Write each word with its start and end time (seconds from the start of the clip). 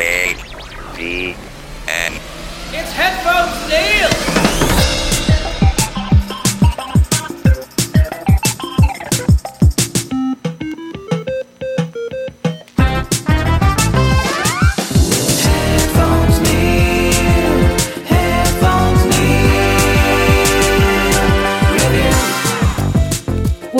A 0.00 0.34
D 0.96 1.36
N. 1.86 2.12
It's 2.72 2.90
Headphones 2.92 3.68
Neil! 3.68 4.19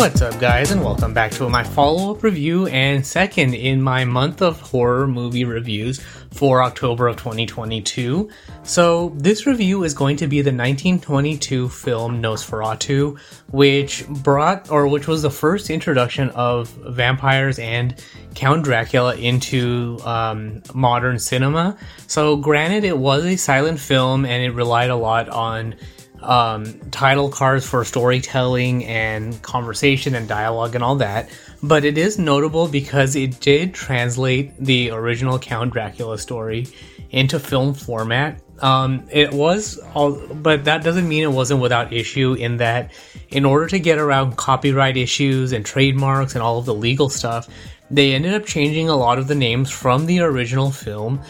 What's 0.00 0.22
up, 0.22 0.40
guys, 0.40 0.70
and 0.70 0.82
welcome 0.82 1.12
back 1.12 1.30
to 1.32 1.46
my 1.50 1.62
follow 1.62 2.14
up 2.14 2.22
review 2.22 2.66
and 2.68 3.06
second 3.06 3.52
in 3.52 3.82
my 3.82 4.06
month 4.06 4.40
of 4.40 4.58
horror 4.58 5.06
movie 5.06 5.44
reviews 5.44 6.00
for 6.32 6.62
October 6.62 7.06
of 7.06 7.16
2022. 7.16 8.30
So, 8.62 9.12
this 9.14 9.46
review 9.46 9.84
is 9.84 9.92
going 9.92 10.16
to 10.16 10.26
be 10.26 10.40
the 10.40 10.52
1922 10.52 11.68
film 11.68 12.22
Nosferatu, 12.22 13.18
which 13.50 14.08
brought, 14.08 14.70
or 14.70 14.88
which 14.88 15.06
was 15.06 15.20
the 15.20 15.30
first 15.30 15.68
introduction 15.68 16.30
of 16.30 16.70
vampires 16.70 17.58
and 17.58 18.02
Count 18.34 18.64
Dracula 18.64 19.16
into 19.16 19.98
um, 20.06 20.62
modern 20.72 21.18
cinema. 21.18 21.76
So, 22.06 22.36
granted, 22.36 22.84
it 22.84 22.96
was 22.96 23.26
a 23.26 23.36
silent 23.36 23.78
film 23.78 24.24
and 24.24 24.42
it 24.42 24.52
relied 24.52 24.88
a 24.88 24.96
lot 24.96 25.28
on 25.28 25.74
um, 26.22 26.78
title 26.90 27.28
cards 27.30 27.66
for 27.66 27.84
storytelling 27.84 28.84
and 28.84 29.40
conversation 29.42 30.14
and 30.14 30.28
dialogue 30.28 30.74
and 30.74 30.84
all 30.84 30.96
that. 30.96 31.30
But 31.62 31.84
it 31.84 31.98
is 31.98 32.18
notable 32.18 32.68
because 32.68 33.16
it 33.16 33.40
did 33.40 33.74
translate 33.74 34.56
the 34.58 34.90
original 34.90 35.38
Count 35.38 35.72
Dracula 35.72 36.18
story 36.18 36.66
into 37.10 37.38
film 37.38 37.74
format. 37.74 38.40
Um, 38.61 39.06
it 39.11 39.33
was 39.33 39.78
all, 39.95 40.12
but 40.12 40.64
that 40.64 40.84
doesn't 40.84 41.08
mean 41.08 41.22
it 41.22 41.33
wasn't 41.33 41.61
without 41.61 41.92
issue 41.92 42.34
in 42.34 42.58
that 42.58 42.92
in 43.30 43.45
order 43.45 43.66
to 43.68 43.78
get 43.78 43.98
around 43.98 44.36
copyright 44.36 44.96
issues 44.96 45.52
and 45.52 45.64
trademarks 45.64 46.34
and 46.34 46.42
all 46.42 46.58
of 46.58 46.66
the 46.66 46.74
legal 46.74 47.08
stuff, 47.08 47.48
they 47.90 48.12
ended 48.12 48.34
up 48.34 48.45
changing 48.45 48.89
a 48.89 48.96
lot 48.96 49.18
of 49.18 49.28
the 49.28 49.34
names 49.34 49.70
from 49.70 50.06
the 50.06 50.20
original 50.20 50.70
film 50.70 51.20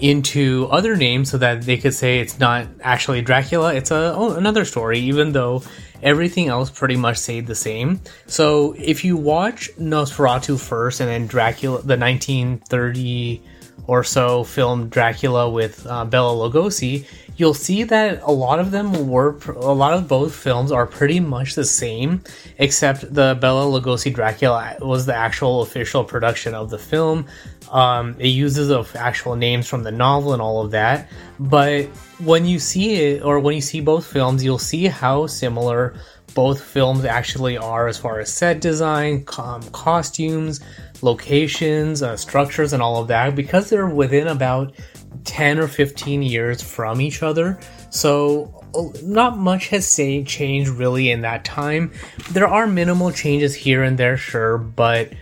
into 0.00 0.66
other 0.70 0.96
names 0.96 1.30
so 1.30 1.38
that 1.38 1.62
they 1.62 1.76
could 1.76 1.94
say 1.94 2.20
it's 2.20 2.38
not 2.38 2.66
actually 2.82 3.22
Dracula, 3.22 3.74
it's 3.74 3.90
a 3.90 4.14
oh, 4.14 4.34
another 4.34 4.64
story, 4.64 4.98
even 5.00 5.32
though 5.32 5.62
everything 6.02 6.48
else 6.48 6.70
pretty 6.70 6.96
much 6.96 7.18
stayed 7.18 7.46
the 7.46 7.54
same. 7.54 8.00
So 8.26 8.74
if 8.78 9.04
you 9.04 9.16
watch 9.16 9.70
Nosferatu 9.78 10.58
first 10.58 11.00
and 11.00 11.08
then 11.08 11.26
Dracula, 11.26 11.82
the 11.82 11.96
1930 11.96 13.42
or 13.86 14.04
so 14.04 14.44
film 14.44 14.88
Dracula 14.88 15.50
with 15.50 15.86
uh, 15.86 16.04
Bela 16.04 16.50
Lugosi, 16.50 17.06
you'll 17.36 17.54
see 17.54 17.84
that 17.84 18.20
a 18.22 18.30
lot 18.30 18.58
of 18.60 18.70
them 18.70 19.08
were 19.08 19.38
a 19.56 19.72
lot 19.72 19.94
of 19.94 20.06
both 20.06 20.34
films 20.34 20.70
are 20.70 20.86
pretty 20.86 21.20
much 21.20 21.54
the 21.54 21.64
same, 21.64 22.22
except 22.58 23.12
the 23.12 23.36
Bela 23.40 23.64
Lugosi 23.64 24.12
Dracula 24.12 24.76
was 24.80 25.06
the 25.06 25.14
actual 25.14 25.62
official 25.62 26.04
production 26.04 26.54
of 26.54 26.70
the 26.70 26.78
film. 26.78 27.26
Um, 27.70 28.16
it 28.18 28.28
uses 28.28 28.68
the 28.68 28.84
actual 28.98 29.36
names 29.36 29.66
from 29.68 29.84
the 29.84 29.92
novel 29.92 30.32
and 30.32 30.42
all 30.42 30.60
of 30.62 30.72
that. 30.72 31.08
But 31.38 31.86
when 32.18 32.44
you 32.44 32.58
see 32.58 32.94
it, 32.96 33.22
or 33.22 33.38
when 33.38 33.54
you 33.54 33.62
see 33.62 33.80
both 33.80 34.06
films, 34.06 34.44
you'll 34.44 34.58
see 34.58 34.86
how 34.86 35.26
similar 35.26 35.94
both 36.34 36.62
films 36.62 37.04
actually 37.04 37.56
are 37.58 37.88
as 37.88 37.98
far 37.98 38.20
as 38.20 38.32
set 38.32 38.60
design, 38.60 39.24
com- 39.24 39.62
costumes, 39.70 40.60
locations, 41.02 42.02
uh, 42.02 42.16
structures, 42.16 42.72
and 42.72 42.82
all 42.82 43.00
of 43.00 43.08
that, 43.08 43.34
because 43.34 43.70
they're 43.70 43.88
within 43.88 44.28
about 44.28 44.74
10 45.24 45.58
or 45.58 45.68
15 45.68 46.22
years 46.22 46.62
from 46.62 47.00
each 47.00 47.22
other. 47.22 47.58
So, 47.90 48.64
uh, 48.74 48.98
not 49.02 49.36
much 49.36 49.68
has 49.68 49.94
changed 49.94 50.70
really 50.70 51.10
in 51.10 51.22
that 51.22 51.44
time. 51.44 51.92
There 52.30 52.48
are 52.48 52.66
minimal 52.66 53.10
changes 53.10 53.54
here 53.54 53.82
and 53.82 53.98
there, 53.98 54.16
sure, 54.16 54.58
but 54.58 55.12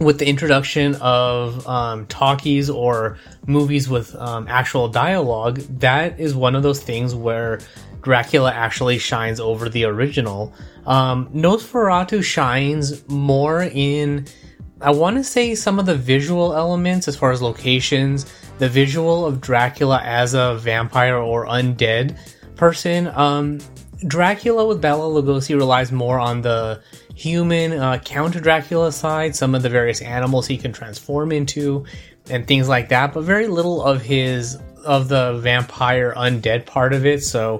with 0.00 0.18
the 0.18 0.26
introduction 0.26 0.94
of 0.96 1.66
um, 1.66 2.06
talkies 2.06 2.70
or 2.70 3.18
movies 3.46 3.88
with 3.88 4.14
um, 4.16 4.46
actual 4.48 4.88
dialogue, 4.88 5.58
that 5.80 6.20
is 6.20 6.34
one 6.34 6.54
of 6.54 6.62
those 6.62 6.80
things 6.80 7.14
where 7.14 7.58
Dracula 8.02 8.52
actually 8.52 8.98
shines 8.98 9.40
over 9.40 9.68
the 9.68 9.84
original. 9.84 10.52
Um, 10.86 11.28
Nosferatu 11.28 12.22
shines 12.22 13.06
more 13.08 13.62
in, 13.62 14.26
I 14.80 14.90
want 14.90 15.16
to 15.16 15.24
say, 15.24 15.54
some 15.54 15.78
of 15.78 15.86
the 15.86 15.96
visual 15.96 16.54
elements 16.54 17.08
as 17.08 17.16
far 17.16 17.30
as 17.32 17.42
locations, 17.42 18.32
the 18.58 18.68
visual 18.68 19.26
of 19.26 19.40
Dracula 19.40 20.00
as 20.04 20.34
a 20.34 20.56
vampire 20.56 21.16
or 21.16 21.46
undead 21.46 22.18
person. 22.56 23.08
Um, 23.08 23.58
Dracula 24.06 24.66
with 24.66 24.80
Bela 24.80 25.22
Lugosi 25.22 25.56
relies 25.56 25.90
more 25.90 26.20
on 26.20 26.40
the 26.40 26.80
human 27.14 27.72
uh, 27.72 27.98
Count 27.98 28.40
Dracula 28.40 28.92
side, 28.92 29.34
some 29.34 29.54
of 29.54 29.62
the 29.62 29.68
various 29.68 30.00
animals 30.00 30.46
he 30.46 30.56
can 30.56 30.72
transform 30.72 31.32
into, 31.32 31.84
and 32.30 32.46
things 32.46 32.68
like 32.68 32.88
that, 32.90 33.12
but 33.12 33.22
very 33.24 33.48
little 33.48 33.82
of 33.82 34.02
his 34.02 34.56
of 34.84 35.08
the 35.08 35.38
vampire 35.40 36.14
undead 36.16 36.64
part 36.64 36.92
of 36.92 37.04
it. 37.04 37.24
So 37.24 37.58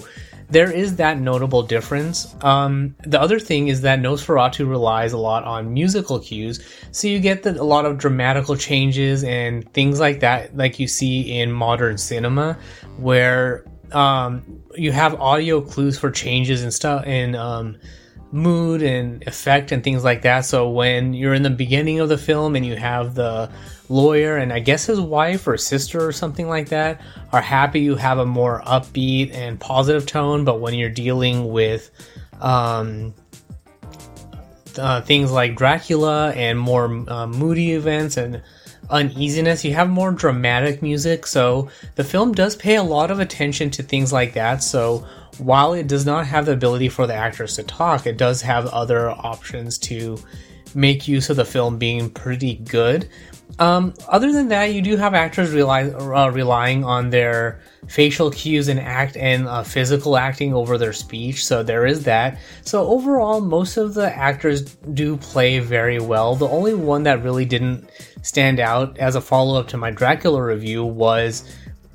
there 0.50 0.70
is 0.70 0.96
that 0.96 1.18
notable 1.18 1.62
difference. 1.62 2.34
Um, 2.42 2.96
the 3.04 3.20
other 3.20 3.38
thing 3.38 3.68
is 3.68 3.82
that 3.82 4.00
Nosferatu 4.00 4.68
relies 4.68 5.12
a 5.12 5.18
lot 5.18 5.44
on 5.44 5.72
musical 5.74 6.18
cues, 6.18 6.64
so 6.90 7.06
you 7.06 7.20
get 7.20 7.42
the, 7.42 7.60
a 7.60 7.64
lot 7.64 7.84
of 7.84 7.98
dramatical 7.98 8.56
changes 8.56 9.24
and 9.24 9.70
things 9.74 10.00
like 10.00 10.20
that, 10.20 10.56
like 10.56 10.78
you 10.78 10.88
see 10.88 11.38
in 11.40 11.52
modern 11.52 11.98
cinema, 11.98 12.58
where 12.96 13.64
um, 13.92 14.62
you 14.74 14.92
have 14.92 15.14
audio 15.20 15.60
clues 15.60 15.98
for 15.98 16.10
changes 16.10 16.62
and 16.62 16.72
stuff 16.72 17.06
in 17.06 17.34
um, 17.34 17.76
mood 18.32 18.82
and 18.82 19.26
effect 19.26 19.72
and 19.72 19.82
things 19.82 20.04
like 20.04 20.22
that. 20.22 20.44
So 20.44 20.68
when 20.70 21.14
you're 21.14 21.34
in 21.34 21.42
the 21.42 21.50
beginning 21.50 22.00
of 22.00 22.08
the 22.08 22.18
film 22.18 22.56
and 22.56 22.64
you 22.64 22.76
have 22.76 23.14
the 23.14 23.50
lawyer 23.88 24.36
and 24.36 24.52
I 24.52 24.58
guess 24.58 24.86
his 24.86 25.00
wife 25.00 25.46
or 25.46 25.56
sister 25.56 26.06
or 26.06 26.12
something 26.12 26.48
like 26.48 26.68
that 26.70 27.00
are 27.32 27.40
happy, 27.40 27.80
you 27.80 27.96
have 27.96 28.18
a 28.18 28.26
more 28.26 28.62
upbeat 28.66 29.34
and 29.34 29.58
positive 29.58 30.06
tone. 30.06 30.44
But 30.44 30.60
when 30.60 30.74
you're 30.74 30.90
dealing 30.90 31.50
with 31.50 31.90
um, 32.40 33.14
uh, 34.78 35.00
things 35.02 35.32
like 35.32 35.56
Dracula 35.56 36.30
and 36.32 36.58
more 36.58 37.04
uh, 37.08 37.26
moody 37.26 37.72
events 37.72 38.16
and 38.16 38.42
uneasiness. 38.90 39.64
You 39.64 39.74
have 39.74 39.90
more 39.90 40.12
dramatic 40.12 40.82
music, 40.82 41.26
so 41.26 41.68
the 41.96 42.04
film 42.04 42.32
does 42.32 42.56
pay 42.56 42.76
a 42.76 42.82
lot 42.82 43.10
of 43.10 43.20
attention 43.20 43.70
to 43.70 43.82
things 43.82 44.12
like 44.12 44.34
that. 44.34 44.62
So 44.62 45.06
while 45.38 45.74
it 45.74 45.86
does 45.86 46.06
not 46.06 46.26
have 46.26 46.46
the 46.46 46.52
ability 46.52 46.88
for 46.88 47.06
the 47.06 47.14
actors 47.14 47.56
to 47.56 47.62
talk, 47.62 48.06
it 48.06 48.16
does 48.16 48.42
have 48.42 48.66
other 48.66 49.10
options 49.10 49.78
to 49.78 50.18
make 50.74 51.08
use 51.08 51.30
of 51.30 51.36
the 51.36 51.44
film 51.44 51.78
being 51.78 52.10
pretty 52.10 52.56
good. 52.56 53.08
Um, 53.58 53.94
other 54.08 54.32
than 54.32 54.48
that, 54.48 54.72
you 54.72 54.82
do 54.82 54.96
have 54.96 55.14
actors 55.14 55.50
rely, 55.50 55.84
uh, 55.90 56.28
relying 56.28 56.84
on 56.84 57.10
their 57.10 57.60
facial 57.88 58.30
cues 58.30 58.68
and 58.68 58.78
act 58.78 59.16
and 59.16 59.48
uh, 59.48 59.62
physical 59.62 60.16
acting 60.16 60.54
over 60.54 60.78
their 60.78 60.92
speech. 60.92 61.44
So 61.44 61.62
there 61.62 61.86
is 61.86 62.04
that. 62.04 62.38
So 62.62 62.86
overall, 62.86 63.40
most 63.40 63.76
of 63.76 63.94
the 63.94 64.14
actors 64.14 64.62
do 64.92 65.16
play 65.16 65.58
very 65.58 65.98
well. 65.98 66.36
The 66.36 66.48
only 66.48 66.74
one 66.74 67.02
that 67.04 67.22
really 67.22 67.44
didn't 67.44 67.88
stand 68.22 68.60
out 68.60 68.98
as 68.98 69.16
a 69.16 69.20
follow 69.20 69.58
up 69.58 69.68
to 69.68 69.76
my 69.76 69.90
Dracula 69.90 70.42
review 70.42 70.84
was 70.84 71.44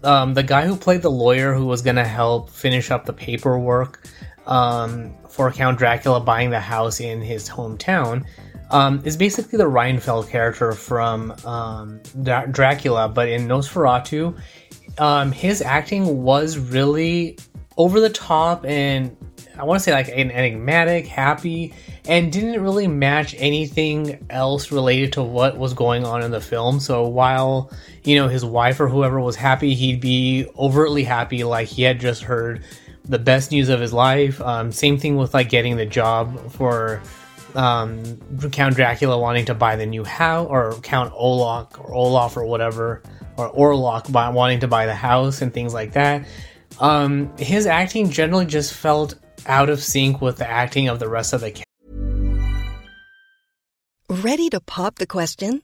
um, 0.03 0.33
the 0.33 0.43
guy 0.43 0.65
who 0.65 0.75
played 0.75 1.01
the 1.01 1.11
lawyer 1.11 1.53
who 1.53 1.65
was 1.65 1.81
going 1.81 1.95
to 1.95 2.03
help 2.03 2.49
finish 2.49 2.91
up 2.91 3.05
the 3.05 3.13
paperwork 3.13 4.05
um, 4.47 5.13
for 5.29 5.51
Count 5.51 5.77
Dracula 5.77 6.19
buying 6.19 6.49
the 6.49 6.59
house 6.59 6.99
in 6.99 7.21
his 7.21 7.49
hometown. 7.49 8.25
Um, 8.73 9.01
is 9.05 9.15
basically 9.15 9.57
the 9.57 9.67
Renfield 9.67 10.29
character 10.29 10.71
from 10.71 11.31
um, 11.45 12.01
Dra- 12.23 12.47
Dracula, 12.51 13.07
but 13.07 13.29
in 13.29 13.47
Nosferatu, 13.47 14.35
um, 14.97 15.31
his 15.31 15.61
acting 15.61 16.23
was 16.23 16.57
really 16.57 17.37
over 17.77 17.99
the 17.99 18.09
top 18.09 18.65
and 18.65 19.15
I 19.57 19.65
want 19.65 19.79
to 19.79 19.83
say 19.83 19.91
like 19.91 20.07
an 20.07 20.31
enigmatic, 20.31 21.05
happy, 21.05 21.73
and 22.07 22.31
didn't 22.31 22.61
really 22.61 22.87
match 22.87 23.35
anything 23.37 24.25
else 24.29 24.71
related 24.71 25.13
to 25.13 25.23
what 25.23 25.57
was 25.57 25.73
going 25.73 26.05
on 26.05 26.23
in 26.23 26.31
the 26.31 26.41
film. 26.41 26.79
So 26.79 27.07
while 27.07 27.71
you 28.03 28.15
know 28.15 28.27
his 28.27 28.43
wife 28.43 28.79
or 28.79 28.87
whoever 28.87 29.19
was 29.19 29.35
happy, 29.35 29.75
he'd 29.75 30.01
be 30.01 30.47
overtly 30.57 31.03
happy, 31.03 31.43
like 31.43 31.67
he 31.67 31.83
had 31.83 31.99
just 31.99 32.23
heard 32.23 32.63
the 33.05 33.19
best 33.19 33.51
news 33.51 33.69
of 33.69 33.79
his 33.79 33.93
life. 33.93 34.41
Um, 34.41 34.71
same 34.71 34.97
thing 34.97 35.17
with 35.17 35.33
like 35.33 35.49
getting 35.49 35.77
the 35.77 35.85
job 35.85 36.51
for 36.51 37.01
um, 37.55 38.17
Count 38.51 38.75
Dracula 38.75 39.17
wanting 39.17 39.45
to 39.45 39.53
buy 39.53 39.75
the 39.75 39.85
new 39.85 40.03
house, 40.03 40.47
or 40.49 40.73
Count 40.81 41.13
Olaf 41.15 41.79
or 41.79 41.93
Olaf 41.93 42.37
or 42.37 42.45
whatever, 42.45 43.01
or 43.37 43.51
Orlok 43.53 44.11
by 44.11 44.29
wanting 44.29 44.59
to 44.61 44.67
buy 44.67 44.85
the 44.85 44.95
house 44.95 45.41
and 45.41 45.53
things 45.53 45.73
like 45.73 45.93
that. 45.93 46.25
Um, 46.79 47.35
his 47.37 47.65
acting 47.65 48.09
generally 48.09 48.45
just 48.45 48.73
felt 48.73 49.15
out 49.45 49.69
of 49.69 49.81
sync 49.81 50.21
with 50.21 50.37
the 50.37 50.49
acting 50.49 50.87
of 50.87 50.99
the 50.99 51.09
rest 51.09 51.33
of 51.33 51.41
the 51.41 51.51
cast. 51.51 51.65
Ready 54.09 54.49
to 54.49 54.59
pop 54.59 54.95
the 54.95 55.07
question? 55.07 55.63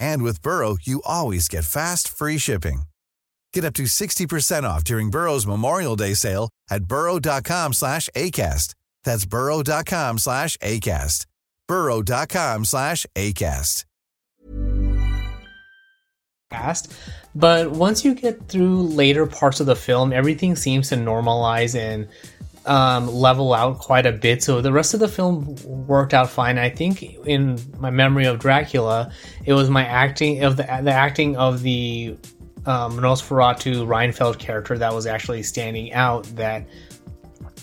And 0.00 0.22
with 0.24 0.42
Burrow, 0.42 0.76
you 0.82 1.02
always 1.04 1.46
get 1.48 1.64
fast, 1.64 2.08
free 2.08 2.38
shipping. 2.38 2.82
Get 3.52 3.64
up 3.64 3.74
to 3.74 3.84
60% 3.84 4.64
off 4.64 4.82
during 4.82 5.10
Burrow's 5.10 5.46
Memorial 5.46 5.94
Day 5.94 6.14
sale 6.14 6.48
at 6.70 6.84
burrow.com 6.84 7.72
slash 7.72 8.08
ACAST. 8.16 8.74
That's 9.04 9.26
burrow.com 9.26 10.18
slash 10.18 10.56
ACAST. 10.58 11.26
burrow.com 11.68 12.64
slash 12.64 13.06
ACAST. 13.14 13.84
cast. 16.50 16.92
But 17.34 17.70
once 17.70 18.04
you 18.04 18.14
get 18.14 18.48
through 18.48 18.82
later 18.82 19.26
parts 19.26 19.60
of 19.60 19.66
the 19.66 19.76
film, 19.76 20.12
everything 20.12 20.56
seems 20.56 20.88
to 20.88 20.96
normalize 20.96 21.78
and 21.78 22.08
um, 22.70 23.08
level 23.08 23.52
out 23.52 23.78
quite 23.78 24.06
a 24.06 24.12
bit. 24.12 24.44
So 24.44 24.60
the 24.60 24.72
rest 24.72 24.94
of 24.94 25.00
the 25.00 25.08
film 25.08 25.56
worked 25.64 26.14
out 26.14 26.30
fine. 26.30 26.56
I 26.56 26.70
think 26.70 27.02
in 27.02 27.58
my 27.80 27.90
memory 27.90 28.26
of 28.26 28.38
Dracula, 28.38 29.12
it 29.44 29.54
was 29.54 29.68
my 29.68 29.84
acting 29.84 30.44
of 30.44 30.56
the 30.56 30.62
the 30.62 30.92
acting 30.92 31.36
of 31.36 31.62
the 31.62 32.16
um, 32.66 32.98
Nosferatu 32.98 33.86
Renfield 33.86 34.38
character 34.38 34.78
that 34.78 34.94
was 34.94 35.06
actually 35.06 35.42
standing 35.42 35.92
out. 35.92 36.24
That 36.36 36.68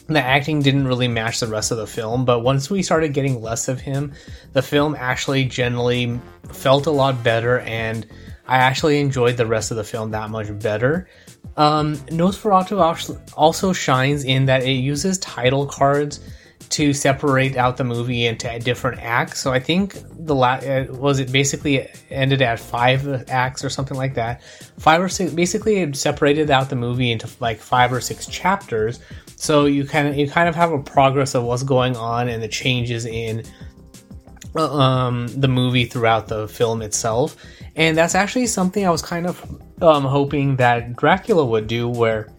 the 0.07 0.21
acting 0.21 0.61
didn't 0.61 0.87
really 0.87 1.07
match 1.07 1.39
the 1.39 1.47
rest 1.47 1.71
of 1.71 1.77
the 1.77 1.87
film, 1.87 2.25
but 2.25 2.39
once 2.39 2.69
we 2.69 2.83
started 2.83 3.13
getting 3.13 3.41
less 3.41 3.69
of 3.69 3.79
him, 3.79 4.11
the 4.51 4.61
film 4.61 4.93
actually 4.99 5.45
generally 5.45 6.19
felt 6.51 6.85
a 6.85 6.91
lot 6.91 7.23
better, 7.23 7.59
and 7.59 8.05
I 8.45 8.57
actually 8.57 8.99
enjoyed 8.99 9.37
the 9.37 9.45
rest 9.45 9.71
of 9.71 9.77
the 9.77 9.85
film 9.85 10.11
that 10.11 10.29
much 10.29 10.47
better. 10.59 11.07
Um, 11.57 11.95
Nosferatu 12.07 13.33
also 13.35 13.73
shines 13.73 14.23
in 14.23 14.45
that 14.45 14.63
it 14.63 14.73
uses 14.73 15.17
title 15.17 15.65
cards 15.65 16.19
to 16.69 16.93
separate 16.93 17.55
out 17.55 17.77
the 17.77 17.83
movie 17.83 18.25
into 18.25 18.59
different 18.59 19.01
acts. 19.01 19.39
So 19.39 19.53
I 19.53 19.59
think 19.59 19.95
the 20.25 20.35
la- 20.35 20.55
uh, 20.55 20.85
was 20.89 21.19
it 21.19 21.31
basically 21.31 21.87
ended 22.09 22.41
at 22.41 22.59
five 22.59 23.29
acts 23.29 23.63
or 23.63 23.69
something 23.69 23.97
like 23.97 24.13
that. 24.15 24.43
Five 24.77 25.01
or 25.01 25.09
six. 25.09 25.31
Basically, 25.31 25.77
it 25.77 25.95
separated 25.95 26.51
out 26.51 26.69
the 26.69 26.75
movie 26.75 27.11
into 27.11 27.29
like 27.39 27.59
five 27.59 27.91
or 27.93 28.01
six 28.01 28.27
chapters. 28.27 28.99
So 29.35 29.65
you 29.65 29.85
kind 29.85 30.07
of 30.07 30.15
you 30.17 30.29
kind 30.29 30.49
of 30.49 30.55
have 30.55 30.71
a 30.71 30.79
progress 30.79 31.35
of 31.35 31.43
what's 31.43 31.63
going 31.63 31.95
on 31.95 32.27
and 32.27 32.43
the 32.43 32.47
changes 32.47 33.05
in 33.05 33.43
um, 34.55 35.27
the 35.27 35.47
movie 35.47 35.85
throughout 35.85 36.27
the 36.27 36.47
film 36.47 36.81
itself. 36.81 37.37
And 37.75 37.97
that's 37.97 38.15
actually 38.15 38.47
something 38.47 38.85
I 38.85 38.89
was 38.89 39.01
kind 39.01 39.27
of 39.27 39.61
um, 39.81 40.03
hoping 40.03 40.55
that 40.57 40.95
Dracula 40.95 41.45
would 41.45 41.67
do, 41.67 41.87
where 41.87 42.29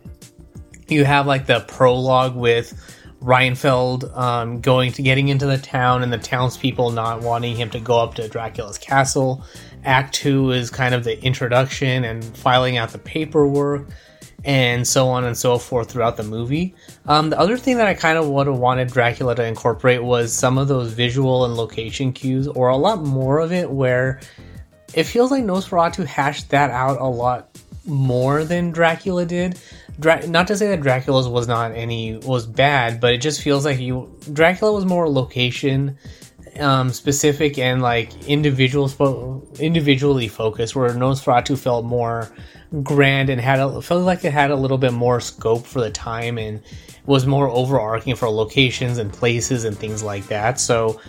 you 0.89 1.05
have 1.05 1.27
like 1.27 1.47
the 1.47 1.61
prologue 1.61 2.35
with 2.35 2.75
Renfield 3.21 4.05
um, 4.15 4.61
going 4.61 4.93
to 4.93 5.03
getting 5.03 5.29
into 5.29 5.47
the 5.47 5.59
town 5.59 6.03
and 6.03 6.13
the 6.13 6.19
townspeople 6.19 6.91
not 6.91 7.21
wanting 7.21 7.57
him 7.57 7.71
to 7.71 7.81
go 7.81 8.01
up 8.01 8.15
to 8.15 8.29
Dracula's 8.29 8.79
castle. 8.79 9.45
Act 9.85 10.15
two 10.15 10.51
is 10.53 10.71
kind 10.71 10.95
of 10.95 11.05
the 11.05 11.23
introduction 11.25 12.05
and 12.05 12.25
filing 12.37 12.77
out 12.77 12.91
the 12.91 12.99
paperwork 12.99 13.89
and 14.45 14.87
so 14.87 15.09
on 15.09 15.25
and 15.25 15.37
so 15.37 15.59
forth 15.59 15.91
throughout 15.91 16.17
the 16.17 16.23
movie. 16.23 16.75
Um, 17.07 17.31
the 17.31 17.39
other 17.39 17.57
thing 17.57 17.77
that 17.79 17.89
I 17.89 17.95
kind 17.95 18.17
of 18.17 18.29
would 18.29 18.47
have 18.47 18.57
wanted 18.57 18.89
Dracula 18.89 19.35
to 19.35 19.45
incorporate 19.45 20.03
was 20.03 20.33
some 20.33 20.59
of 20.59 20.69
those 20.69 20.93
visual 20.93 21.45
and 21.45 21.55
location 21.55 22.13
cues, 22.13 22.47
or 22.47 22.69
a 22.69 22.77
lot 22.77 23.03
more 23.03 23.41
of 23.41 23.53
it, 23.53 23.69
where 23.69 24.21
it 24.95 25.05
feels 25.05 25.31
like 25.31 25.45
Nosferatu 25.45 26.07
hashed 26.07 26.51
that 26.51 26.71
out 26.71 27.01
a 27.01 27.07
lot 27.07 27.59
more 27.85 28.45
than 28.45 28.71
Dracula 28.71 29.27
did. 29.27 29.59
Dra- 29.99 30.27
not 30.27 30.47
to 30.49 30.57
say 30.57 30.69
that 30.69 30.81
Dracula's 30.81 31.29
was 31.29 31.49
not 31.49 31.73
any 31.73 32.17
was 32.19 32.47
bad, 32.47 33.01
but 33.01 33.15
it 33.15 33.19
just 33.19 33.43
feels 33.43 33.65
like 33.65 33.79
you 33.79 34.17
Dracula 34.33 34.73
was 34.73 34.85
more 34.85 35.09
location 35.09 35.99
um, 36.61 36.91
specific 36.91 37.59
and 37.59 37.83
like 37.83 38.29
individual 38.29 39.47
individually 39.59 40.29
focused, 40.29 40.77
where 40.77 40.91
Nosferatu 40.91 41.59
felt 41.59 41.85
more 41.85 42.31
grand 42.83 43.31
and 43.31 43.41
had 43.41 43.59
a, 43.59 43.81
felt 43.81 44.05
like 44.05 44.25
it 44.25 44.33
had 44.33 44.51
a 44.51 44.57
little 44.57 44.79
bit 44.79 44.93
more 44.93 45.21
scope 45.21 45.67
for 45.67 45.81
the 45.81 45.91
time 45.91 46.39
and 46.39 46.63
was 47.07 47.27
more 47.27 47.49
overarching 47.49 48.15
for 48.15 48.29
locations 48.29 48.99
and 48.99 49.13
places 49.13 49.65
and 49.65 49.77
things 49.77 50.03
like 50.03 50.27
that. 50.29 50.61
So 50.61 51.01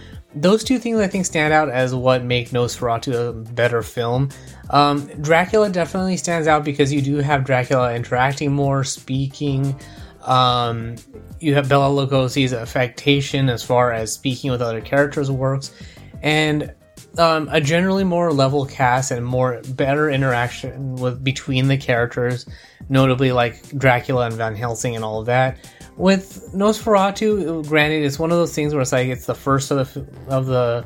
those 0.42 0.64
two 0.64 0.80
things 0.80 1.00
I 1.00 1.08
think 1.08 1.26
stand 1.26 1.54
out 1.54 1.70
as 1.70 1.94
what 1.94 2.24
make 2.24 2.50
Nosferatu 2.50 3.30
a 3.30 3.34
better 3.34 3.82
film. 3.82 4.30
Um, 4.70 5.08
Dracula 5.22 5.70
definitely 5.70 6.18
stands 6.18 6.48
out 6.48 6.64
because 6.64 6.94
you 6.94 7.02
do 7.02 7.18
have 7.18 7.44
Dracula 7.44 7.94
interacting 7.94 8.52
more, 8.52 8.84
speaking. 8.84 9.80
Um, 10.24 10.96
you 11.40 11.56
have 11.56 11.68
Bela 11.70 11.90
Lugosi's 11.90 12.54
affectation 12.54 13.50
as 13.50 13.64
far 13.64 13.92
as 13.92 14.14
speaking 14.14 14.52
with 14.52 14.62
other 14.62 14.82
characters 14.82 15.32
works, 15.32 15.74
and 16.22 16.74
um, 17.18 17.50
a 17.52 17.60
generally 17.60 18.04
more 18.04 18.32
level 18.32 18.66
cast 18.66 19.12
and 19.12 19.26
more 19.26 19.62
better 19.70 20.10
interaction 20.10 20.96
with 20.96 21.24
between 21.24 21.68
the 21.68 21.78
characters, 21.78 22.46
notably 22.90 23.32
like 23.32 23.78
Dracula 23.78 24.28
and 24.28 24.36
Van 24.36 24.56
Helsing 24.56 24.96
and 24.96 25.04
all 25.04 25.20
of 25.20 25.26
that. 25.26 25.58
With 26.00 26.54
Nosferatu, 26.54 27.68
granted, 27.68 28.06
it's 28.06 28.18
one 28.18 28.32
of 28.32 28.38
those 28.38 28.56
things 28.56 28.74
where 28.74 28.82
it's 28.82 28.94
like 28.94 29.10
it's 29.10 29.26
the 29.26 29.36
first 29.36 29.70
of 29.70 29.94
the 29.94 30.08
of 30.30 30.46
the 30.46 30.86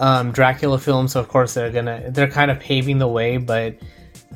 um, 0.00 0.32
Dracula 0.32 0.76
films, 0.76 1.12
so 1.12 1.20
of 1.20 1.28
course 1.28 1.54
they're 1.54 1.70
gonna 1.70 2.10
they're 2.10 2.28
kind 2.28 2.50
of 2.50 2.58
paving 2.58 2.98
the 2.98 3.06
way, 3.06 3.36
but 3.36 3.76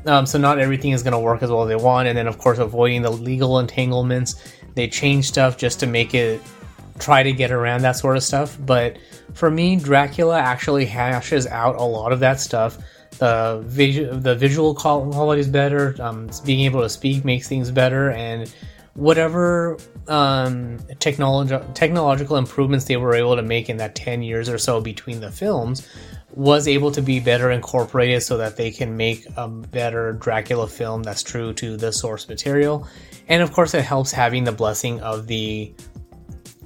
um, 0.06 0.24
so 0.24 0.38
not 0.38 0.60
everything 0.60 0.92
is 0.92 1.02
gonna 1.02 1.18
work 1.18 1.42
as 1.42 1.50
well 1.50 1.64
as 1.64 1.68
they 1.68 1.74
want, 1.74 2.06
and 2.06 2.16
then 2.16 2.28
of 2.28 2.38
course 2.38 2.58
avoiding 2.58 3.02
the 3.02 3.10
legal 3.10 3.58
entanglements, 3.58 4.36
they 4.76 4.86
change 4.86 5.26
stuff 5.26 5.56
just 5.56 5.80
to 5.80 5.86
make 5.88 6.14
it 6.14 6.40
try 7.00 7.24
to 7.24 7.32
get 7.32 7.50
around 7.50 7.82
that 7.82 7.96
sort 7.96 8.16
of 8.16 8.22
stuff. 8.22 8.56
But 8.64 8.98
for 9.32 9.50
me, 9.50 9.74
Dracula 9.74 10.38
actually 10.38 10.86
hashes 10.86 11.48
out 11.48 11.74
a 11.74 11.82
lot 11.82 12.12
of 12.12 12.20
that 12.20 12.38
stuff. 12.38 12.78
The 13.18 13.64
visual, 13.66 14.16
the 14.16 14.36
visual 14.36 14.76
quality 14.76 15.40
is 15.40 15.48
better. 15.48 15.96
Um, 15.98 16.30
being 16.44 16.60
able 16.60 16.82
to 16.82 16.88
speak 16.88 17.24
makes 17.24 17.48
things 17.48 17.72
better, 17.72 18.12
and 18.12 18.48
whatever 18.94 19.76
um, 20.06 20.78
technological 21.00 22.36
improvements 22.36 22.84
they 22.84 22.96
were 22.96 23.14
able 23.14 23.36
to 23.36 23.42
make 23.42 23.68
in 23.68 23.76
that 23.78 23.94
10 23.94 24.22
years 24.22 24.48
or 24.48 24.58
so 24.58 24.80
between 24.80 25.20
the 25.20 25.30
films 25.30 25.88
was 26.34 26.66
able 26.66 26.90
to 26.90 27.00
be 27.00 27.20
better 27.20 27.50
incorporated 27.50 28.22
so 28.22 28.36
that 28.36 28.56
they 28.56 28.70
can 28.70 28.96
make 28.96 29.26
a 29.36 29.48
better 29.48 30.12
Dracula 30.14 30.66
film 30.66 31.02
that's 31.02 31.22
true 31.22 31.52
to 31.54 31.76
the 31.76 31.92
source 31.92 32.28
material. 32.28 32.88
And 33.28 33.42
of 33.42 33.52
course, 33.52 33.72
it 33.74 33.84
helps 33.84 34.10
having 34.10 34.44
the 34.44 34.52
blessing 34.52 35.00
of 35.00 35.26
the 35.28 35.72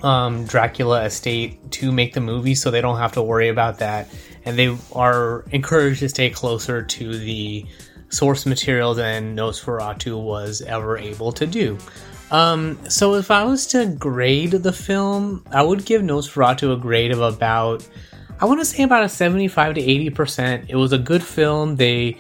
um, 0.02 0.46
Dracula 0.46 1.04
estate 1.04 1.70
to 1.72 1.92
make 1.92 2.14
the 2.14 2.20
movie 2.20 2.54
so 2.54 2.70
they 2.70 2.80
don't 2.80 2.98
have 2.98 3.12
to 3.12 3.22
worry 3.22 3.48
about 3.48 3.78
that. 3.78 4.08
And 4.44 4.58
they 4.58 4.76
are 4.92 5.44
encouraged 5.50 6.00
to 6.00 6.08
stay 6.08 6.30
closer 6.30 6.82
to 6.82 7.18
the 7.18 7.66
source 8.08 8.46
material 8.46 8.94
than 8.94 9.36
Nosferatu 9.36 10.22
was 10.22 10.62
ever 10.62 10.96
able 10.96 11.32
to 11.32 11.46
do. 11.46 11.76
Um, 12.30 12.78
so 12.88 13.14
if 13.14 13.30
I 13.30 13.44
was 13.44 13.66
to 13.68 13.86
grade 13.86 14.50
the 14.50 14.72
film, 14.72 15.44
I 15.50 15.62
would 15.62 15.84
give 15.84 16.02
Nosferatu 16.02 16.72
a 16.74 16.76
grade 16.76 17.10
of 17.10 17.20
about, 17.20 17.86
I 18.40 18.44
want 18.44 18.60
to 18.60 18.64
say 18.64 18.82
about 18.82 19.04
a 19.04 19.08
75 19.08 19.74
to 19.74 19.80
80%. 19.80 20.66
It 20.68 20.76
was 20.76 20.92
a 20.92 20.98
good 20.98 21.22
film. 21.22 21.76
They, 21.76 22.18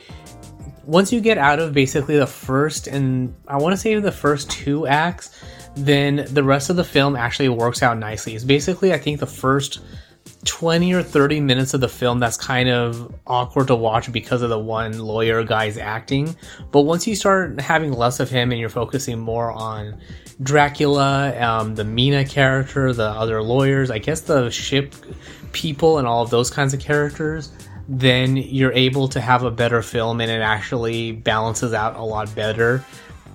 once 0.84 1.12
you 1.12 1.20
get 1.20 1.36
out 1.36 1.58
of 1.58 1.74
basically 1.74 2.16
the 2.16 2.26
first 2.26 2.86
and 2.86 3.34
I 3.46 3.58
want 3.58 3.74
to 3.74 3.76
say 3.76 3.94
the 3.98 4.10
first 4.10 4.50
two 4.50 4.86
acts, 4.86 5.38
then 5.76 6.26
the 6.30 6.42
rest 6.42 6.70
of 6.70 6.76
the 6.76 6.84
film 6.84 7.14
actually 7.14 7.50
works 7.50 7.82
out 7.82 7.98
nicely. 7.98 8.34
It's 8.34 8.44
basically, 8.44 8.92
I 8.92 8.98
think, 8.98 9.20
the 9.20 9.26
first 9.26 9.80
20 10.44 10.94
or 10.94 11.02
30 11.02 11.40
minutes 11.40 11.74
of 11.74 11.80
the 11.80 11.88
film 11.88 12.20
that's 12.20 12.36
kind 12.36 12.68
of 12.68 13.14
awkward 13.26 13.66
to 13.68 13.74
watch 13.74 14.12
because 14.12 14.42
of 14.42 14.50
the 14.50 14.58
one 14.58 14.98
lawyer 14.98 15.42
guy's 15.42 15.76
acting. 15.76 16.36
But 16.70 16.82
once 16.82 17.06
you 17.06 17.16
start 17.16 17.60
having 17.60 17.92
less 17.92 18.20
of 18.20 18.30
him 18.30 18.52
and 18.52 18.60
you're 18.60 18.68
focusing 18.68 19.18
more 19.18 19.50
on 19.50 20.00
Dracula, 20.42 21.36
um, 21.40 21.74
the 21.74 21.84
Mina 21.84 22.24
character, 22.24 22.92
the 22.92 23.08
other 23.08 23.42
lawyers, 23.42 23.90
I 23.90 23.98
guess 23.98 24.20
the 24.20 24.50
ship 24.50 24.94
people, 25.52 25.98
and 25.98 26.06
all 26.06 26.22
of 26.22 26.30
those 26.30 26.50
kinds 26.50 26.72
of 26.72 26.80
characters, 26.80 27.50
then 27.88 28.36
you're 28.36 28.72
able 28.72 29.08
to 29.08 29.20
have 29.20 29.42
a 29.42 29.50
better 29.50 29.82
film 29.82 30.20
and 30.20 30.30
it 30.30 30.40
actually 30.40 31.12
balances 31.12 31.72
out 31.72 31.96
a 31.96 32.02
lot 32.02 32.32
better 32.34 32.84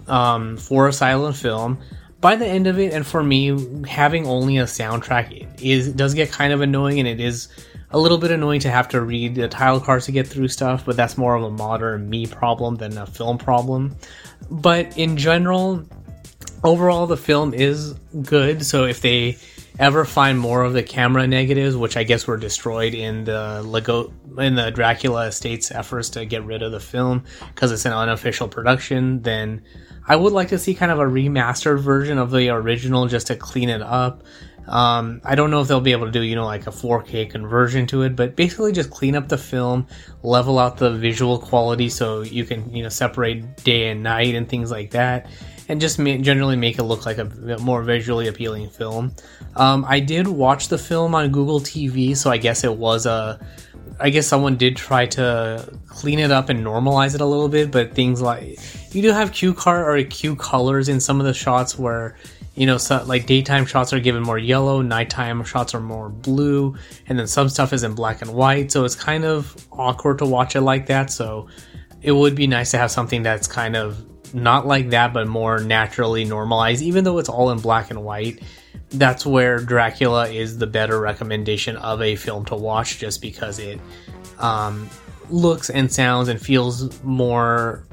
um, 0.08 0.58
for 0.58 0.88
a 0.88 0.94
silent 0.94 1.36
film 1.36 1.78
by 2.24 2.38
the 2.38 2.48
end 2.48 2.68
of 2.68 2.80
it, 2.80 2.94
and 2.94 3.06
for 3.06 3.22
me, 3.22 3.84
having 3.86 4.26
only 4.26 4.58
a 4.58 4.64
soundtrack 4.64 5.62
is 5.62 5.92
does 5.92 6.14
get 6.14 6.32
kind 6.32 6.54
of 6.54 6.62
annoying, 6.62 6.98
and 7.00 7.08
it 7.08 7.20
is 7.20 7.50
a 7.92 8.00
little 8.00 8.18
bit 8.18 8.32
annoying 8.32 8.62
to 8.62 8.72
have 8.72 8.88
to 8.88 9.02
read 9.02 9.36
the 9.36 9.50
title 9.50 9.82
cards 9.82 10.06
to 10.06 10.14
get 10.14 10.26
through 10.26 10.48
stuff. 10.48 10.86
But 10.86 10.96
that's 10.96 11.18
more 11.18 11.36
of 11.36 11.44
a 11.44 11.52
modern 11.52 12.10
me 12.10 12.26
problem 12.26 12.78
than 12.78 12.98
a 12.98 13.06
film 13.06 13.38
problem. 13.38 13.98
But 14.50 14.98
in 14.98 15.18
general, 15.18 15.84
overall, 16.64 17.08
the 17.08 17.18
film 17.18 17.54
is 17.54 17.94
good. 18.22 18.66
So 18.66 18.86
if 18.86 19.02
they 19.02 19.38
ever 19.78 20.06
find 20.06 20.40
more 20.40 20.64
of 20.64 20.72
the 20.72 20.84
camera 20.84 21.28
negatives, 21.28 21.76
which 21.76 21.98
I 21.98 22.04
guess 22.04 22.26
were 22.26 22.38
destroyed 22.38 22.94
in 22.94 23.26
the 23.26 23.62
Lego 23.64 24.14
in 24.38 24.56
the 24.56 24.72
Dracula 24.72 25.28
Estates 25.28 25.72
efforts 25.72 26.10
to 26.12 26.26
get 26.26 26.46
rid 26.46 26.64
of 26.64 26.72
the 26.72 26.80
film 26.80 27.26
because 27.54 27.74
it's 27.74 27.86
an 27.86 27.92
unofficial 27.92 28.48
production, 28.48 29.22
then 29.24 29.62
I 30.08 30.16
would 30.16 30.34
like 30.34 30.50
to 30.50 30.60
see 30.60 30.74
kind 30.74 30.92
of 30.92 31.00
a 31.00 31.06
remastered 31.06 31.80
version 31.80 32.18
of 32.18 32.32
the 32.32 32.50
original 32.50 33.08
just 33.08 33.28
to 33.28 33.36
clean 33.36 33.70
it 33.70 33.82
up. 33.82 34.24
Um, 34.68 35.22
I 35.26 35.36
don't 35.36 35.52
know 35.52 35.62
if 35.62 35.68
they'll 35.68 35.82
be 35.82 35.92
able 35.92 36.06
to 36.06 36.12
do, 36.12 36.22
you 36.22 36.36
know, 36.36 36.46
like 36.46 36.68
a 36.68 36.72
4K 36.72 37.30
conversion 37.30 37.86
to 37.88 38.04
it, 38.04 38.16
but 38.16 38.36
basically 38.36 38.72
just 38.72 38.90
clean 38.90 39.16
up 39.16 39.28
the 39.28 39.38
film, 39.38 39.88
level 40.22 40.58
out 40.58 40.78
the 40.78 40.92
visual 40.92 41.38
quality 41.38 41.90
so 41.90 42.22
you 42.22 42.46
can, 42.46 42.74
you 42.74 42.84
know, 42.84 42.90
separate 42.90 43.64
day 43.64 43.90
and 43.90 44.04
night 44.04 44.36
and 44.36 44.48
things 44.48 44.72
like 44.72 44.92
that, 44.92 45.28
and 45.68 45.82
just 45.82 46.00
ma- 46.00 46.16
generally 46.16 46.56
make 46.56 46.80
it 46.80 46.84
look 46.84 47.06
like 47.06 47.18
a 47.18 47.26
more 47.60 47.84
visually 47.84 48.28
appealing 48.28 48.70
film. 48.70 49.14
Um, 49.58 49.86
I 49.88 50.00
did 50.00 50.28
watch 50.28 50.70
the 50.70 50.78
film 50.78 51.14
on 51.14 51.30
Google 51.32 51.60
TV, 51.60 52.16
so 52.16 52.32
I 52.32 52.38
guess 52.38 52.64
it 52.64 52.78
was 52.78 53.06
a 53.06 53.46
I 54.00 54.10
guess 54.10 54.28
someone 54.28 54.58
did 54.58 54.76
try 54.76 55.06
to 55.08 55.78
clean 55.88 56.20
it 56.20 56.32
up 56.32 56.50
and 56.50 56.66
normalize 56.66 57.16
it 57.16 57.22
a 57.22 57.26
little 57.26 57.50
bit, 57.50 57.72
but 57.72 57.94
things 57.94 58.22
like 58.22 58.60
you 58.94 59.02
do 59.02 59.12
have 59.12 59.32
cue 59.32 59.54
car 59.54 59.90
or 59.90 60.04
cue 60.04 60.36
colors 60.36 60.90
in 60.90 61.00
some 61.00 61.20
of 61.20 61.26
the 61.26 61.34
shots 61.34 61.78
where 61.78 62.18
you 62.56 62.66
know 62.66 62.78
so, 62.78 63.04
like 63.06 63.26
daytime 63.26 63.66
shots 63.66 63.94
are 63.94 64.00
given 64.00 64.22
more 64.24 64.38
yellow, 64.38 64.82
nighttime 64.82 65.44
shots 65.44 65.74
are 65.74 65.80
more 65.80 66.10
blue, 66.10 66.76
and 67.08 67.18
then 67.18 67.28
some 67.28 67.50
stuff 67.50 67.74
is 67.74 67.84
in 67.84 67.94
black 67.94 68.22
and 68.22 68.34
white. 68.34 68.72
So 68.72 68.86
it's 68.86 68.96
kind 68.96 69.26
of 69.26 69.56
awkward 69.72 70.20
to 70.20 70.26
watch 70.26 70.56
it 70.56 70.62
like 70.62 70.88
that. 70.88 71.12
So 71.12 71.48
it 72.02 72.12
would 72.12 72.36
be 72.36 72.48
nice 72.48 72.72
to 72.72 72.78
have 72.78 72.92
something 72.92 73.24
that's 73.24 73.48
kind 73.48 73.76
of 73.76 74.04
not 74.34 74.66
like 74.66 74.90
that, 74.90 75.14
but 75.14 75.28
more 75.28 75.60
naturally 75.60 76.26
normalized, 76.26 76.82
even 76.82 77.04
though 77.04 77.20
it's 77.20 77.30
all 77.30 77.52
in 77.52 77.60
black 77.60 77.92
and 77.92 78.04
white 78.04 78.42
that's 78.94 79.26
where 79.26 79.60
Dracula 79.60 80.30
is 80.30 80.58
the 80.58 80.68
better 80.68 81.00
recommendation 81.00 81.76
of 81.78 82.02
a 82.02 82.16
film 82.16 82.46
to 82.46 82.56
watch, 82.56 83.00
just 83.00 83.22
because 83.22 83.60
it 83.60 83.80
um, 84.40 84.90
looks 85.30 85.70
and 85.70 85.92
sounds 85.92 86.28
and 86.28 86.42
feels 86.42 87.02
more 87.04 87.86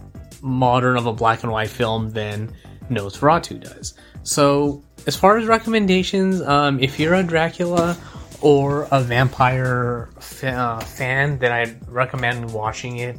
modern 0.43 0.97
of 0.97 1.07
a 1.07 1.13
black 1.13 1.43
and 1.43 1.53
white 1.53 1.69
film 1.69 2.11
than 2.11 2.53
Nosferatu 2.91 3.61
does. 3.61 3.95
So, 4.23 4.85
as 5.07 5.17
far 5.17 5.39
as 5.39 5.47
recommendations, 5.47 6.43
um, 6.43 6.79
if 6.81 7.01
you're 7.01 7.15
a 7.15 7.23
Dracula 7.23 7.97
or 8.43 8.87
a 8.91 9.01
vampire 9.01 10.11
fa- 10.19 10.53
uh, 10.53 10.81
fan, 10.81 11.39
then 11.39 11.53
I'd 11.53 11.89
recommend 11.89 12.53
watching 12.53 12.99
it. 12.99 13.19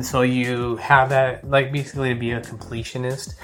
So 0.00 0.22
you 0.22 0.76
have 0.76 1.08
that, 1.10 1.48
like, 1.48 1.72
basically 1.72 2.14
to 2.14 2.18
be 2.18 2.32
a 2.32 2.40
completionist. 2.40 3.34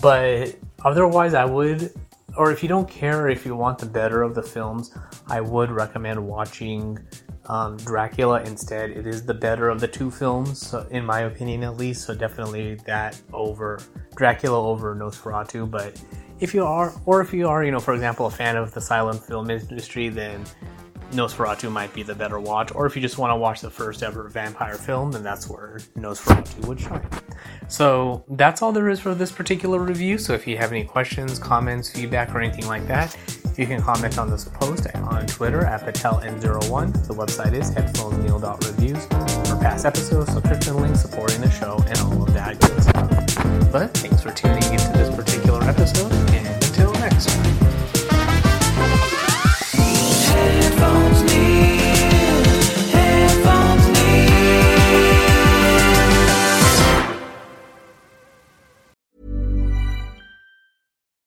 But 0.00 0.56
otherwise, 0.84 1.34
I 1.34 1.44
would 1.44 1.92
or 2.36 2.50
if 2.50 2.62
you 2.62 2.68
don't 2.68 2.88
care 2.88 3.28
if 3.28 3.44
you 3.44 3.54
want 3.56 3.78
the 3.78 3.86
better 3.86 4.22
of 4.22 4.34
the 4.34 4.42
films, 4.42 4.96
I 5.26 5.40
would 5.40 5.70
recommend 5.70 6.24
watching 6.24 6.98
um, 7.46 7.76
Dracula 7.78 8.42
instead. 8.42 8.90
It 8.90 9.06
is 9.06 9.24
the 9.24 9.34
better 9.34 9.68
of 9.68 9.80
the 9.80 9.88
two 9.88 10.10
films, 10.10 10.74
in 10.90 11.04
my 11.04 11.20
opinion 11.20 11.62
at 11.62 11.76
least. 11.76 12.06
So 12.06 12.14
definitely 12.14 12.76
that 12.86 13.20
over 13.32 13.80
Dracula 14.16 14.60
over 14.60 14.94
Nosferatu. 14.94 15.70
But 15.70 16.00
if 16.40 16.54
you 16.54 16.64
are, 16.64 16.92
or 17.06 17.20
if 17.20 17.32
you 17.32 17.48
are, 17.48 17.64
you 17.64 17.70
know, 17.70 17.80
for 17.80 17.94
example, 17.94 18.26
a 18.26 18.30
fan 18.30 18.56
of 18.56 18.72
the 18.72 18.80
silent 18.80 19.22
film 19.24 19.50
industry, 19.50 20.08
then 20.08 20.44
Nosferatu 21.12 21.70
might 21.70 21.92
be 21.94 22.02
the 22.02 22.14
better 22.14 22.40
watch. 22.40 22.74
Or 22.74 22.86
if 22.86 22.96
you 22.96 23.02
just 23.02 23.18
want 23.18 23.30
to 23.30 23.36
watch 23.36 23.60
the 23.60 23.70
first 23.70 24.02
ever 24.02 24.28
vampire 24.28 24.76
film, 24.76 25.12
then 25.12 25.22
that's 25.22 25.48
where 25.48 25.78
Nosferatu 25.96 26.66
would 26.66 26.80
shine. 26.80 27.08
So 27.68 28.24
that's 28.28 28.62
all 28.62 28.72
there 28.72 28.88
is 28.88 29.00
for 29.00 29.14
this 29.14 29.32
particular 29.32 29.78
review. 29.78 30.18
So 30.18 30.32
if 30.32 30.46
you 30.46 30.56
have 30.56 30.70
any 30.70 30.84
questions, 30.84 31.38
comments, 31.38 31.90
feedback, 31.90 32.34
or 32.34 32.40
anything 32.40 32.66
like 32.66 32.86
that, 32.86 33.16
you 33.56 33.66
can 33.66 33.80
comment 33.80 34.18
on 34.18 34.30
this 34.30 34.44
post 34.44 34.86
on 34.94 35.26
Twitter 35.26 35.64
at 35.64 35.82
PatelN01. 35.82 37.06
The 37.06 37.14
website 37.14 37.52
is 37.52 37.70
headphonesneil.reviews 37.70 39.06
for 39.06 39.56
past 39.60 39.84
episodes, 39.84 40.32
subscription 40.32 40.76
links, 40.76 41.02
supporting 41.02 41.40
the 41.40 41.50
show, 41.50 41.76
and 41.86 41.98
all 42.00 42.22
of 42.22 42.34
that 42.34 42.60
good 42.60 42.82
stuff. 42.82 43.72
But 43.72 43.96
thanks 43.96 44.22
for 44.22 44.32
tuning 44.32 44.64
into 44.64 44.90
this 44.92 45.14
particular 45.14 45.62
episode, 45.62 46.12
and 46.12 46.64
until 46.64 46.92
next 46.94 47.28
time. 47.28 47.53